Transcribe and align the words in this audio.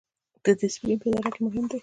ډیسپلین 0.61 0.97
په 1.01 1.07
اداره 1.09 1.29
کې 1.33 1.39
مهم 1.45 1.65
دی 1.69 1.77